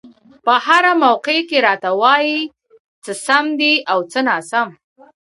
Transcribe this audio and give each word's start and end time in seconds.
په 0.45 0.53
هره 0.65 0.91
موقع 1.03 1.37
کې 1.49 1.57
راته 1.67 1.89
وايي 2.01 2.39
څه 3.03 3.11
سم 3.25 3.45
دي 3.59 3.73
او 3.91 3.99
څه 4.11 4.19
ناسم. 4.27 4.67